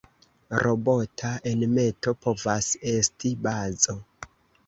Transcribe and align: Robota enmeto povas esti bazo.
Robota 0.61 1.33
enmeto 1.51 2.13
povas 2.27 2.69
esti 2.93 3.35
bazo. 3.49 3.95